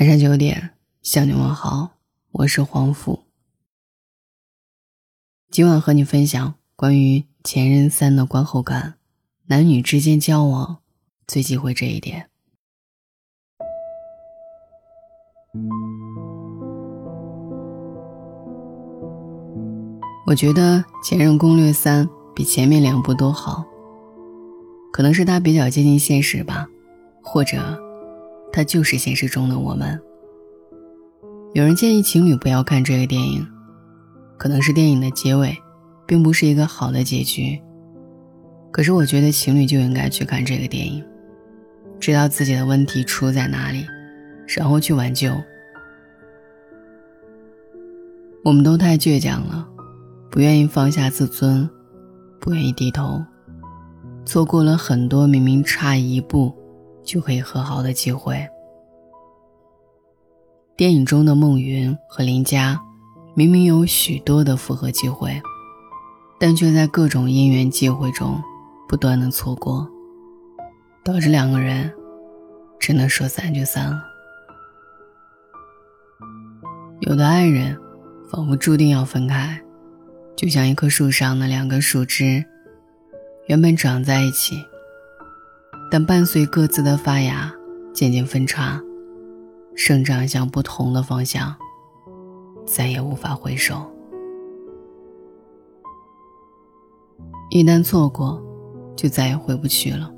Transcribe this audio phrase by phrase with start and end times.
[0.00, 0.70] 晚上九点
[1.02, 1.90] 向你问好，
[2.30, 3.24] 我是黄甫。
[5.50, 8.94] 今晚和你分享关于《前任三》的观后感，
[9.48, 10.78] 男女之间交往
[11.26, 12.30] 最忌讳这一点。
[20.26, 23.62] 我觉得《前任攻略三》比前面两部都好，
[24.90, 26.66] 可能是它比较接近现实吧，
[27.22, 27.81] 或者。
[28.52, 29.98] 它就是现实中的我们。
[31.54, 33.46] 有人建议情侣不要看这个电影，
[34.36, 35.56] 可能是电影的结尾，
[36.06, 37.60] 并不是一个好的结局。
[38.70, 41.04] 可是我觉得情侣就应该去看这个电影，
[41.98, 43.86] 知道自己的问题出在哪里，
[44.46, 45.30] 然后去挽救。
[48.44, 49.68] 我们都太倔强了，
[50.30, 51.68] 不愿意放下自尊，
[52.40, 53.22] 不愿意低头，
[54.24, 56.52] 错过了很多明明差一步。
[57.04, 58.46] 就可以和好的机会。
[60.76, 62.80] 电影中的孟云和林佳，
[63.34, 65.40] 明明有许多的复合机会，
[66.40, 68.42] 但却在各种因缘际会中
[68.88, 69.86] 不断的错过，
[71.04, 71.92] 导致两个人
[72.80, 74.02] 只能说散就散了。
[77.00, 77.78] 有的爱人
[78.30, 79.60] 仿佛注定要分开，
[80.34, 82.44] 就像一棵树上的两根树枝，
[83.46, 84.56] 原本长在一起。
[85.92, 87.52] 但伴随各自的发芽，
[87.92, 88.80] 渐渐分叉，
[89.74, 91.54] 生长向不同的方向，
[92.66, 93.86] 再也无法回首。
[97.50, 98.42] 一旦错过，
[98.96, 100.10] 就再也回不去了。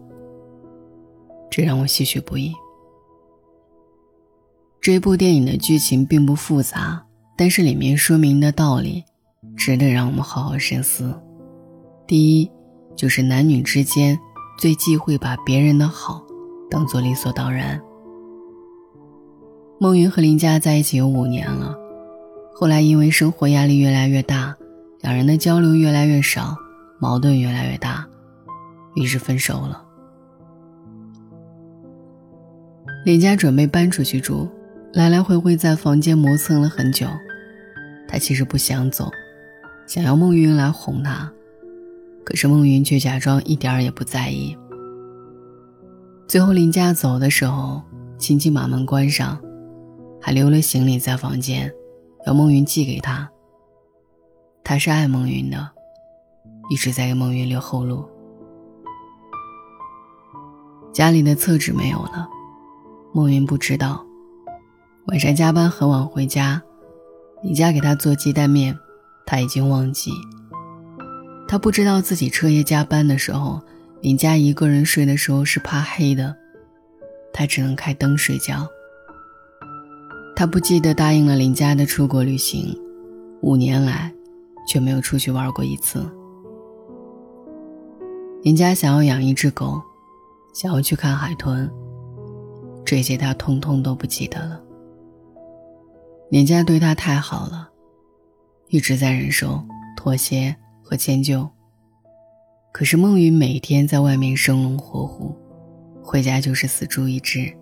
[1.50, 2.54] 这让我唏嘘不已。
[4.80, 7.04] 这部电影的剧情并不复杂，
[7.36, 9.02] 但是里面说明的道理，
[9.56, 11.20] 值得让我们好好深思。
[12.06, 12.48] 第一，
[12.94, 14.16] 就是男女之间。
[14.56, 16.24] 最忌讳把别人的好
[16.70, 17.80] 当做理所当然。
[19.78, 21.76] 孟云和林佳在一起有五年了，
[22.54, 24.54] 后来因为生活压力越来越大，
[25.00, 26.56] 两人的交流越来越少，
[26.98, 28.06] 矛盾越来越大，
[28.94, 29.82] 于是分手了。
[33.04, 34.48] 林佳准备搬出去住，
[34.94, 37.06] 来来回回在房间磨蹭了很久。
[38.08, 39.10] 他其实不想走，
[39.86, 41.30] 想要孟云来哄他。
[42.24, 44.56] 可是孟云却假装一点儿也不在意。
[46.26, 47.82] 最后林佳走的时候，
[48.18, 49.38] 轻轻把门关上，
[50.20, 51.72] 还留了行李在房间，
[52.26, 53.30] 要孟云寄给他。
[54.64, 55.70] 他是爱孟云的，
[56.70, 58.04] 一直在给孟云留后路。
[60.92, 62.26] 家里的厕纸没有了，
[63.12, 64.04] 孟云不知道。
[65.08, 66.62] 晚上加班很晚回家，
[67.42, 68.74] 林佳给他做鸡蛋面，
[69.26, 70.10] 他已经忘记。
[71.54, 73.62] 他不知道自己彻夜加班的时候，
[74.00, 76.34] 林佳一个人睡的时候是怕黑的，
[77.32, 78.66] 他只能开灯睡觉。
[80.34, 82.76] 他不记得答应了林佳的出国旅行，
[83.40, 84.12] 五年来
[84.66, 86.04] 却没有出去玩过一次。
[88.42, 89.80] 林佳想要养一只狗，
[90.52, 91.70] 想要去看海豚，
[92.84, 94.60] 这些他通通都不记得了。
[96.30, 97.70] 林佳对他太好了，
[98.70, 99.62] 一直在忍受
[99.96, 100.52] 妥协。
[100.84, 101.48] 和迁就。
[102.70, 105.34] 可是孟云每天在外面生龙活虎，
[106.02, 107.52] 回家就是死猪一只，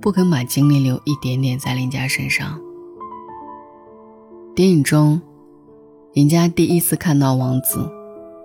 [0.00, 2.60] 不肯把精力留一点点在林家身上。
[4.54, 5.20] 电影中，
[6.12, 7.90] 林家第一次看到王子，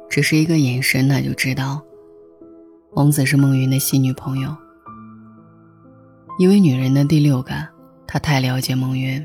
[0.09, 1.81] 只是一个眼神，他就知道，
[2.93, 4.55] 王子是孟云的新女朋友。
[6.39, 7.67] 因为女人的第六感，
[8.07, 9.23] 他太了解孟云。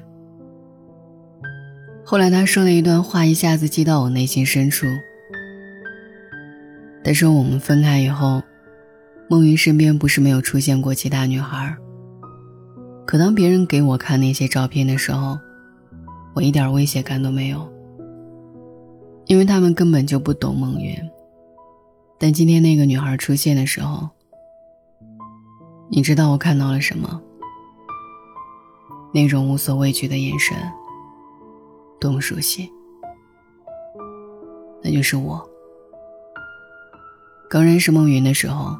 [2.06, 4.86] 后来他说的一段话一下子击到我内心深处。
[7.02, 8.42] 但是我们分开以后，
[9.28, 11.74] 孟云身边不是没有出现过其他女孩。
[13.06, 15.38] 可当别人给我看那些照片的时候，
[16.34, 17.66] 我一点威胁感都没有，
[19.26, 20.94] 因为他们根本就不懂孟云。
[22.18, 24.08] 但今天那个女孩出现的时候，
[25.90, 27.20] 你知道我看到了什么？
[29.12, 30.54] 那种无所畏惧的眼神。
[32.04, 32.70] 多么熟悉，
[34.82, 35.42] 那就是我。
[37.48, 38.76] 刚认识孟云的时候，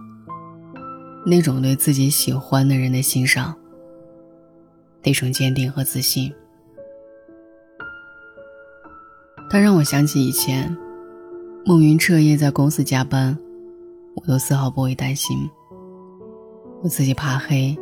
[1.25, 3.57] 那种对自己喜欢的人的欣赏，
[5.03, 6.31] 那种坚定和自信，
[9.49, 10.77] 他让我想起以前，
[11.65, 13.39] 孟云彻夜在公司加班，
[14.17, 15.35] 我都丝毫不会担心。
[16.83, 17.75] 我自己怕黑，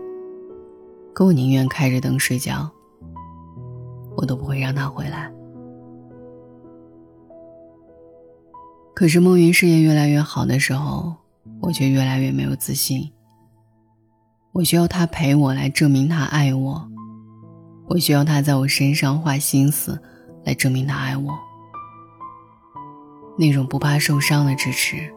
[1.12, 2.70] 可我宁愿开着灯睡觉。
[4.16, 5.32] 我都不会让他回来。
[8.94, 11.14] 可是梦云事业越来越好的时候，
[11.60, 13.10] 我却越来越没有自信。
[14.52, 16.88] 我需要他陪我来证明他爱我，
[17.88, 19.98] 我需要他在我身上花心思，
[20.44, 21.32] 来证明他爱我。
[23.38, 25.10] 那种不怕受伤的支持，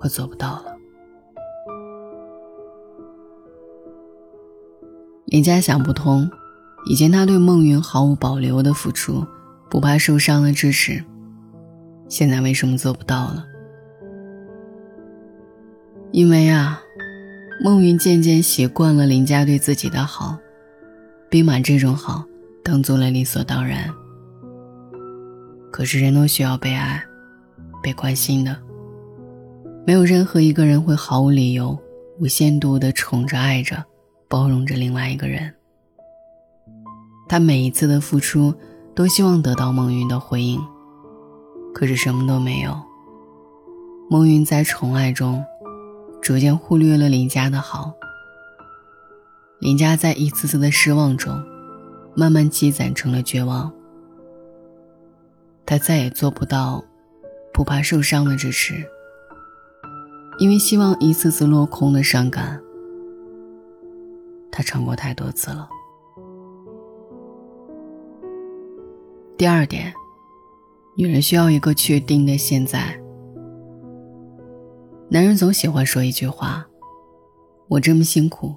[0.00, 0.74] 我做不到了。
[5.26, 6.28] 林佳想不通，
[6.86, 9.26] 以前他对孟云毫无保留的付出，
[9.68, 11.04] 不怕受伤的支持，
[12.08, 13.44] 现在为什么做不到了？
[16.12, 16.80] 因为啊，
[17.62, 20.38] 孟云渐渐习惯了林佳对自己的好。
[21.28, 22.24] 并把这种好
[22.62, 23.92] 当做了理所当然。
[25.72, 27.02] 可是人都需要被爱、
[27.82, 28.56] 被关心的，
[29.84, 31.76] 没有任何一个人会毫无理由、
[32.20, 33.84] 无限度的宠着、爱着、
[34.28, 35.52] 包容着另外一个人。
[37.28, 38.54] 他每一次的付出，
[38.94, 40.60] 都希望得到孟云的回应，
[41.74, 42.76] 可是什么都没有。
[44.08, 45.44] 孟云在宠爱中，
[46.22, 47.92] 逐渐忽略了林家的好。
[49.58, 51.42] 林佳在一次次的失望中，
[52.14, 53.72] 慢慢积攒成了绝望。
[55.64, 56.84] 他再也做不到
[57.52, 58.86] 不怕受伤的支持，
[60.38, 62.60] 因为希望一次次落空的伤感，
[64.52, 65.68] 他尝过太多次了。
[69.38, 69.92] 第二点，
[70.96, 72.98] 女人需要一个确定的现在。
[75.10, 76.66] 男人总喜欢说一句话
[77.68, 78.54] ：“我这么辛苦。”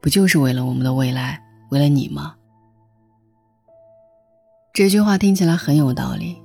[0.00, 1.40] 不就是为了我们的未来，
[1.70, 2.34] 为了你吗？
[4.72, 6.42] 这句话听起来很有道理，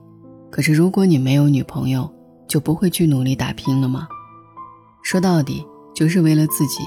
[0.51, 2.13] 可是如果你没有女朋友，
[2.45, 4.07] 就不会去努力打拼了吗？
[5.01, 6.84] 说到底，就是为了自己，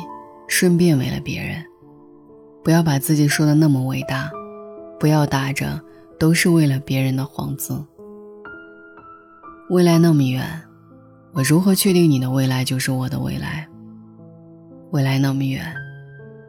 [0.46, 1.64] 顺便为了别人。
[2.62, 4.30] 不要把自己说的那么伟大，
[5.00, 5.82] 不要打着
[6.20, 7.82] 都是为了别人的幌子。
[9.70, 10.44] 未来那么远，
[11.32, 13.66] 我如何确定你的未来就是我的未来？
[14.90, 15.64] 未来那么远。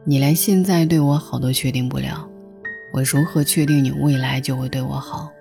[0.04, 2.28] 你连现在对我好都确定不了，
[2.94, 5.32] 我如何确定你未来就会对我好？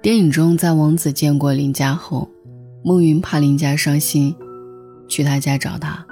[0.00, 2.30] 电影中，在王子见过林佳后，
[2.84, 4.36] 孟云怕林佳伤心，
[5.08, 6.06] 去他家找他，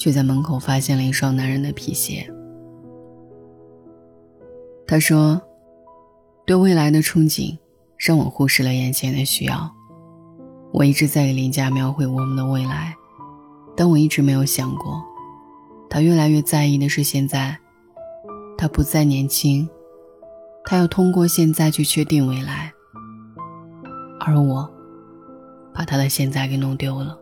[0.00, 2.28] 却在门口发现了一双男人的皮鞋。
[4.86, 5.40] 他说
[6.48, 7.58] ：“对未来的憧憬，
[7.98, 9.70] 让我忽视了眼前的需要。
[10.72, 12.96] 我一直在给林佳描绘我们的未来，
[13.76, 15.04] 但我一直没有想过。”
[15.90, 17.58] 他越来越在意的是现在，
[18.56, 19.68] 他不再年轻，
[20.64, 22.72] 他要通过现在去确定未来，
[24.18, 24.66] 而我，
[25.74, 27.18] 把他的现在给弄丢了。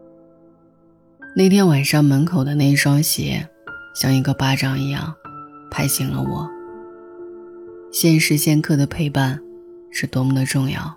[1.34, 3.44] 那天晚上门口的那一双鞋，
[3.92, 5.12] 像一个巴掌一样，
[5.68, 6.48] 拍醒了我。
[7.98, 9.40] 现时现刻的陪伴，
[9.90, 10.94] 是多么的重要。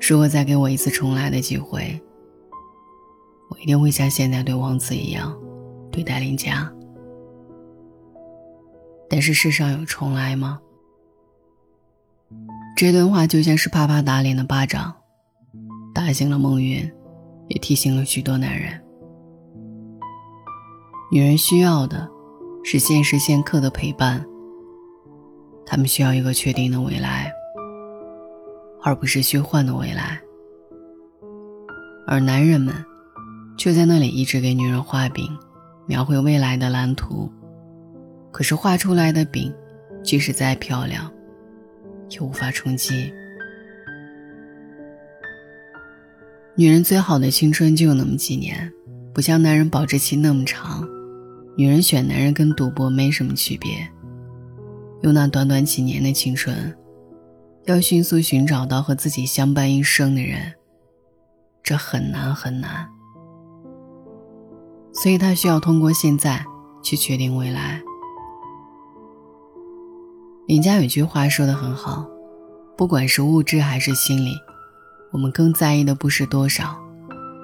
[0.00, 2.00] 如果再给我一次重来的机会，
[3.50, 5.38] 我一定会像现在对王子一样。
[5.90, 6.72] 对待林佳，
[9.10, 10.58] 但是世上有重来吗？
[12.74, 14.94] 这段话就像是啪啪打脸的巴掌，
[15.92, 16.90] 打醒了孟云，
[17.48, 18.82] 也提醒了许多男人。
[21.10, 22.08] 女人需要的
[22.64, 24.24] 是现时现刻的陪伴，
[25.72, 27.32] 他们需要一个确定的未来，
[28.82, 30.20] 而不是虚幻的未来。
[32.06, 32.74] 而男人们
[33.56, 35.26] 却在那里一直给女人画饼。
[35.86, 37.32] 描绘未来的蓝图，
[38.30, 39.52] 可是画出来的饼，
[40.04, 41.10] 即使再漂亮，
[42.10, 43.10] 也无法充饥。
[46.54, 48.70] 女人最好的青春就那么几年，
[49.14, 50.86] 不像男人保质期那么长。
[51.56, 53.70] 女人选男人跟赌博没什么区别，
[55.02, 56.76] 用那短短几年的青春，
[57.64, 60.52] 要迅速寻找到和自己相伴一生的人，
[61.62, 62.88] 这很难很难。
[64.92, 66.44] 所以，他需要通过现在
[66.82, 67.82] 去确定未来。
[70.46, 72.06] 林家有句话说的很好：，
[72.76, 74.34] 不管是物质还是心理，
[75.10, 76.76] 我们更在意的不是多少，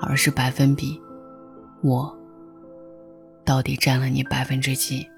[0.00, 1.00] 而是百分比。
[1.82, 2.16] 我
[3.44, 5.08] 到底占了你百分之几？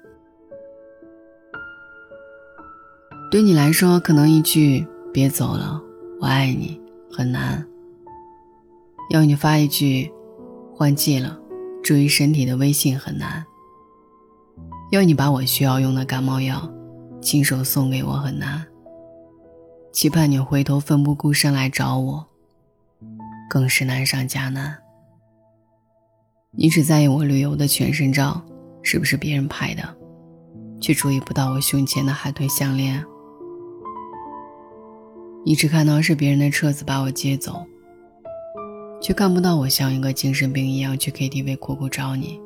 [3.31, 5.81] 对你来说，可能一句“别走了，
[6.19, 6.77] 我爱你”
[7.09, 7.63] 很难；
[9.09, 10.11] 要你发一句
[10.75, 11.39] “换季了”。
[11.81, 13.45] 注意身体的微信很难，
[14.91, 16.69] 要你把我需要用的感冒药
[17.21, 18.67] 亲手送给我很难。
[19.93, 22.27] 期盼你回头奋不顾身来找我，
[23.49, 24.77] 更是难上加难。
[26.51, 28.43] 你只在意我旅游的全身照
[28.83, 29.95] 是不是别人拍的，
[30.81, 33.01] 却注意不到我胸前的海豚项链。
[35.45, 37.65] 你只看到是别人的车子把我接走。
[39.01, 42.39] 却看不到我像一个精神病一样去 KTV 苦苦找你。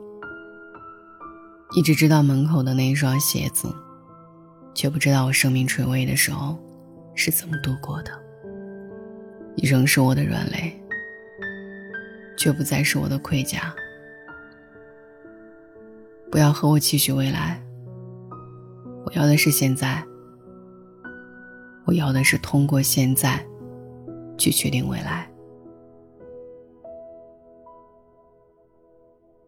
[1.76, 3.68] 一直知道门口的那一双鞋子，
[4.74, 6.58] 却不知道我生命垂危的时候
[7.14, 8.12] 是怎么度过的。
[9.58, 10.74] 你仍是我的软肋，
[12.38, 13.76] 却不再是我的盔甲。
[16.32, 17.62] 不要和我期许未来，
[19.06, 20.02] 我要的是现在。
[21.86, 23.44] 我要的是通过现在，
[24.38, 25.30] 去确定未来。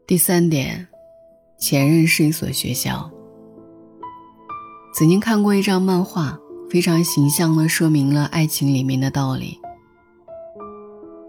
[0.05, 0.87] 第三点。
[1.59, 3.09] 前任是一所学校。
[4.93, 6.37] 曾经看过一张漫画，
[6.69, 9.59] 非常形象的说明了爱情里面的道理。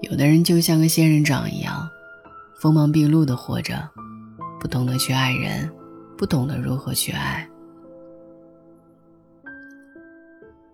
[0.03, 1.89] 有的人就像个仙人掌一样，
[2.61, 3.89] 锋芒毕露的活着，
[4.61, 5.73] 不懂得去爱人，
[6.19, 7.49] 不懂得如何去爱。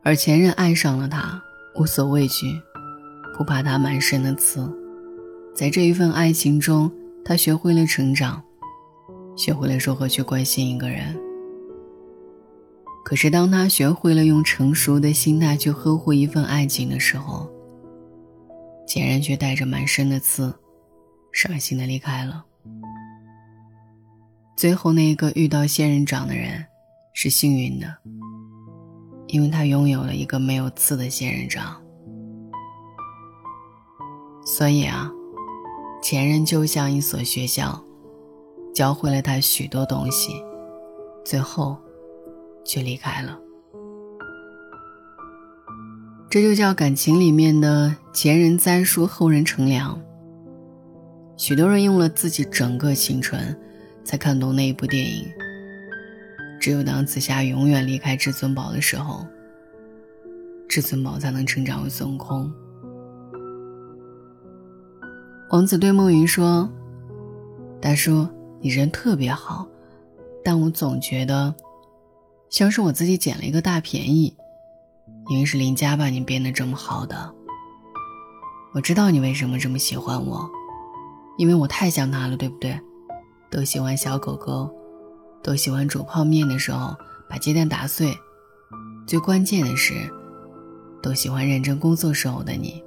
[0.05, 1.43] 而前任爱上了他，
[1.75, 2.61] 无所畏惧，
[3.37, 4.71] 不怕他满身的刺。
[5.55, 6.93] 在这一份爱情中，
[7.25, 8.43] 他学会了成长。
[9.37, 11.19] 学会了如何去关心一个人，
[13.05, 17.51] 可是当他学会了用成熟的心态去呵护一份爱情的时候，
[18.87, 20.55] 前任却带着满身的刺，
[21.33, 22.45] 伤心的离开了。
[24.57, 26.65] 最后那一个遇到仙人掌的人
[27.13, 27.93] 是幸运的，
[29.29, 31.81] 因为他拥有了一个没有刺的仙人掌。
[34.45, 35.11] 所以啊，
[36.03, 37.83] 前任就像一所学校。
[38.75, 40.33] 教会了他许多东西，
[41.25, 41.77] 最后
[42.65, 43.39] 却离开了。
[46.29, 50.03] 这就叫感情里面的前人栽树，后人乘凉。
[51.37, 53.57] 许多人用了自己整个青春，
[54.03, 55.25] 才看懂那一部电影。
[56.65, 59.27] 只有当紫霞永远离开至尊宝的时候，
[60.67, 62.51] 至尊宝才能成长为孙悟空。
[65.51, 66.67] 王子对梦云说
[67.83, 68.27] ：“大叔。”
[68.63, 69.69] 你人特别好，
[70.43, 71.55] 但我总觉得，
[72.49, 74.35] 像是我自己捡了一个大便宜，
[75.29, 77.31] 因为是林家把你变得这么好的。
[78.73, 80.51] 我知道你为什么这么喜欢我，
[81.37, 82.81] 因为我太像他了，对不对？
[83.51, 84.75] 都喜欢小狗狗，
[85.45, 86.97] 都喜欢煮泡面的时候
[87.29, 88.17] 把鸡蛋打碎，
[89.07, 89.93] 最关键的是，
[91.03, 92.83] 都喜欢认真工作时候的你。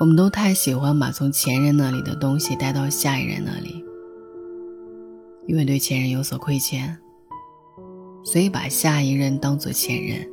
[0.00, 3.84] 我们都太喜欢把从前任那里的东西带到下一任那里，
[5.46, 6.98] 因为对前任有所亏欠，
[8.24, 10.26] 所以把下一任当做前任，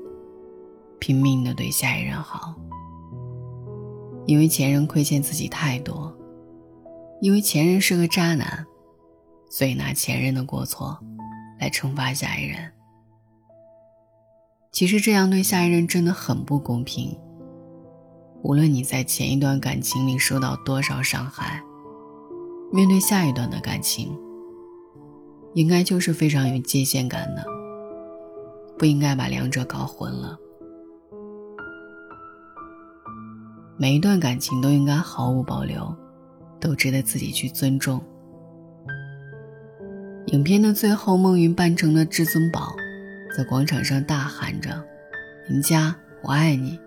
[0.99, 2.55] 拼命的对下一任好。
[4.25, 6.15] 因为前任亏欠自己太多，
[7.21, 8.65] 因为前任是个渣男，
[9.47, 10.97] 所以拿前任的过错
[11.59, 12.57] 来惩罚下一任。
[14.71, 17.15] 其实这样对下一任真的很不公平。
[18.41, 21.61] 无论你在前一段感情里受到多少伤害，
[22.71, 24.17] 面对下一段的感情，
[25.53, 27.45] 应该就是非常有界限感的，
[28.79, 30.35] 不应该把两者搞混了。
[33.77, 35.95] 每一段感情都应该毫无保留，
[36.61, 38.01] 都值得自己去尊重。
[40.27, 42.73] 影片的最后，孟云扮成了至尊宝，
[43.35, 44.81] 在广场上大喊着
[45.49, 46.79] ：“林佳，我爱你。”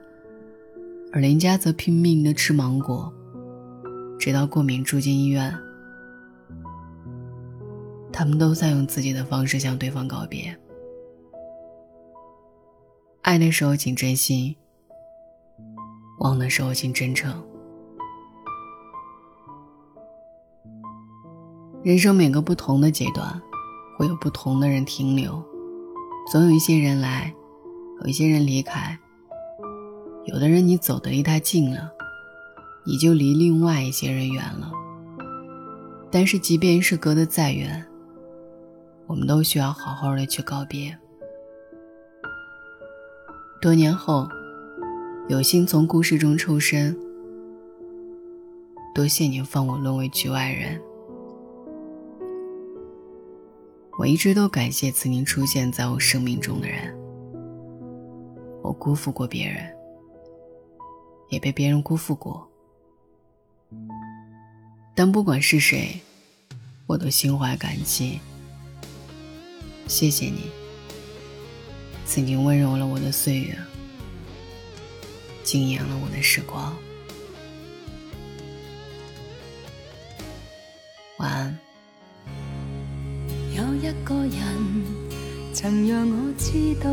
[1.13, 3.13] 而林佳则拼命的吃芒果，
[4.19, 5.55] 直到过敏住进医院。
[8.13, 10.57] 他们都在用自己的方式向对方告别。
[13.23, 14.55] 爱的时候请真心，
[16.21, 17.45] 忘的时候请真诚。
[21.85, 23.43] 人生每个不同的阶段，
[23.99, 25.45] 会有不同的人停留，
[26.33, 27.35] 总有一些人来，
[28.01, 28.99] 有一些人离开。
[30.25, 31.91] 有的人，你走得离他近了，
[32.87, 34.73] 你就离另外一些人远了。
[36.11, 37.85] 但是，即便是隔得再远，
[39.07, 40.97] 我们都需要好好的去告别。
[43.61, 44.27] 多年后，
[45.29, 46.99] 有幸从故事中抽身，
[48.95, 50.81] 多谢你放我沦为局外人。
[53.99, 56.95] 我一直都感谢曾经出现在我生命中的人，
[58.63, 59.73] 我辜负过别人。
[61.31, 62.49] 也被别人辜负过，
[64.95, 65.99] 但不管是谁，
[66.87, 68.21] 我都心怀感激。
[69.89, 70.51] 谢谢你，
[72.07, 73.57] 曾经温柔了我的岁月，
[75.43, 76.77] 惊艳了我的时光。
[81.19, 81.64] 晚安。
[85.65, 86.91] 曾让我知道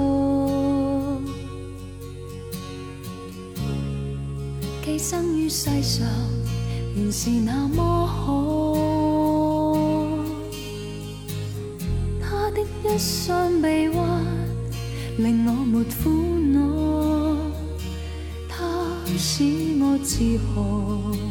[4.82, 6.08] 寄生于世上
[6.96, 8.78] 原是那么好。
[12.22, 14.24] 他的一双臂弯
[15.18, 16.10] 令我没苦
[16.54, 17.36] 恼
[18.48, 19.44] 他使
[19.82, 21.31] 我自豪。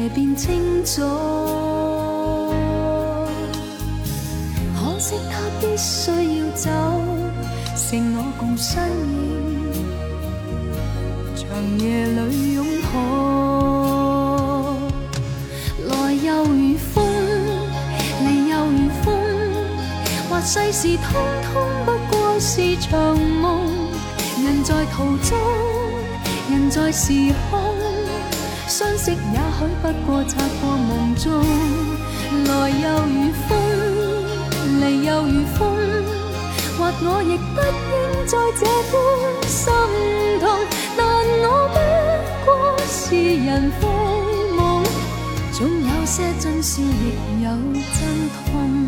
[0.00, 1.02] 夜变清早。
[4.74, 6.70] 可惜他必须要走，
[7.76, 9.72] 剩我共身影，
[11.36, 11.44] 长
[11.78, 12.94] 夜里拥抱。
[15.88, 17.04] 来又如风，
[18.24, 19.06] 离又如风，
[20.30, 21.04] 或世事通
[21.44, 21.50] 通
[21.84, 23.60] 不过是场梦。
[24.42, 25.38] 人在途中，
[26.50, 27.12] 人在时
[27.49, 27.49] 空，
[28.80, 31.30] 相识也许不过擦过梦中。
[32.46, 33.48] 来又如风。
[34.80, 35.58] 离又如风，
[36.78, 37.92] 或我亦不应
[38.26, 38.96] 再这般
[39.46, 39.60] 心
[40.40, 40.48] 痛，
[40.96, 40.98] 但
[41.42, 41.44] 我
[41.74, 41.76] 不
[42.46, 42.48] 过
[42.88, 42.96] 是
[43.44, 43.82] 人非
[44.56, 44.82] 梦，
[45.52, 47.50] 总有些真笑，亦有
[47.98, 48.00] 真
[48.46, 48.79] 痛。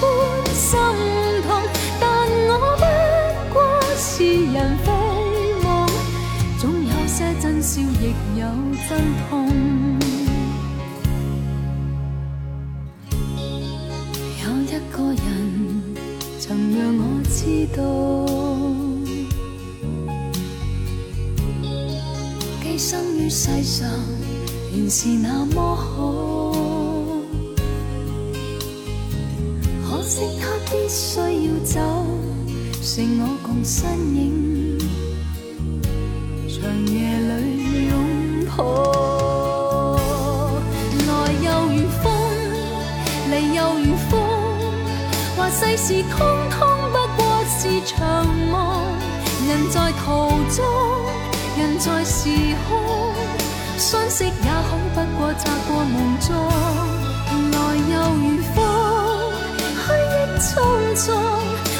[0.00, 0.02] 般
[0.54, 0.78] 心
[1.46, 1.48] 痛，
[2.00, 2.04] 但
[2.48, 2.84] 我不
[3.54, 3.56] 过
[3.96, 4.04] 是
[4.52, 4.86] 人非
[5.62, 5.66] 梦，
[6.58, 8.04] 总有些真笑，亦
[8.38, 8.42] 有
[8.88, 8.90] 真
[9.28, 9.30] 痛。
[14.42, 15.24] 有一个人
[16.38, 16.44] 曾
[16.76, 17.36] 让我知
[17.76, 17.78] 道，
[22.62, 23.88] 寄生于世上
[24.74, 26.45] 原是那么好。
[30.08, 31.26] 即他必须要
[31.64, 31.80] 走，
[32.80, 34.78] 剩我共身影，
[36.48, 37.92] 长夜里拥
[38.56, 38.56] 抱。
[41.08, 41.10] 来
[41.42, 42.04] 又如风，
[43.32, 44.14] 离又如风，
[45.36, 46.16] 话世事通。
[46.50, 46.56] 通
[46.92, 47.26] 不过
[47.58, 47.98] 是场
[48.48, 48.54] 梦，
[49.48, 50.06] 人在途
[50.54, 50.64] 中，
[51.58, 52.30] 人在时
[52.68, 52.78] 空，
[53.76, 54.38] 相识也许
[54.94, 56.32] 不过擦过梦中，
[57.50, 57.56] 来
[57.90, 58.65] 又如风，
[60.46, 60.54] 匆
[60.94, 61.12] 匆，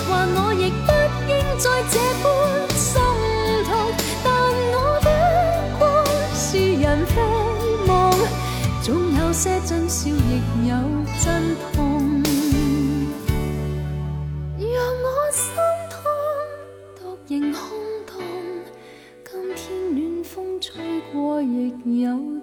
[0.09, 0.91] 话我亦不
[1.31, 2.27] 应再这般
[2.75, 2.91] 心
[3.65, 3.71] 痛，
[4.25, 4.27] 但
[4.73, 5.09] 我不
[5.79, 5.83] 过
[6.35, 7.15] 是人非
[7.87, 7.91] 梦，
[8.83, 10.75] 总有些真笑，亦有
[11.23, 12.23] 真痛。
[14.59, 14.69] 让
[15.05, 15.45] 我心
[15.89, 16.03] 痛，
[16.99, 17.61] 独仍空
[18.05, 18.21] 洞，
[19.25, 22.36] 今天暖风吹过，亦有。